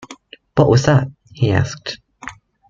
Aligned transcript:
“What 0.55 0.67
was 0.67 0.85
that?” 0.85 1.09
he 1.31 1.51
asked. 1.51 1.99